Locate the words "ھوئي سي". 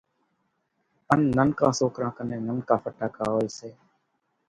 3.33-3.69